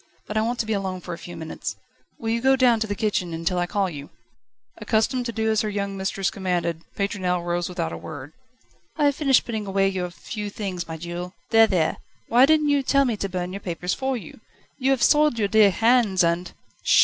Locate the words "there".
11.51-11.67, 11.67-11.97